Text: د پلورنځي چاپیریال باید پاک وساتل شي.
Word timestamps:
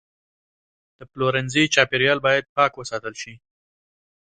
د 0.97 0.99
پلورنځي 1.11 1.63
چاپیریال 1.73 2.19
باید 2.27 2.51
پاک 2.55 2.71
وساتل 2.77 3.13
شي. 3.21 3.33